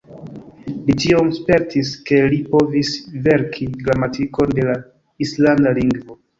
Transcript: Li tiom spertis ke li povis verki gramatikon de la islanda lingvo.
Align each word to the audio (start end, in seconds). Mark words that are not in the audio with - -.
Li 0.87 0.95
tiom 1.03 1.29
spertis 1.39 1.91
ke 2.09 2.23
li 2.33 2.41
povis 2.55 2.91
verki 3.29 3.69
gramatikon 3.85 4.59
de 4.59 4.69
la 4.73 4.77
islanda 5.29 5.79
lingvo. 5.83 6.23